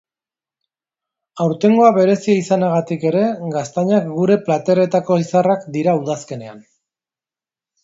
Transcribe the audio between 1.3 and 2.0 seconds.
Aurtengoa